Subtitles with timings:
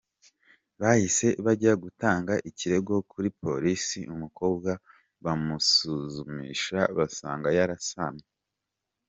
[0.79, 4.71] Bahise bajya gutanga ikirego kuri polisi, umukobwa
[5.23, 8.27] bamusuzumishije basanga yarasamye.